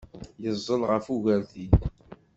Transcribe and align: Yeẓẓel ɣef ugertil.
Yeẓẓel 0.43 0.81
ɣef 0.89 1.05
ugertil. 1.15 1.73